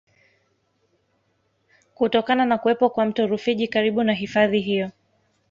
[1.93, 4.91] Kutokana na kuwepo kwa mto Rufiji karibu na hifadhi hiyo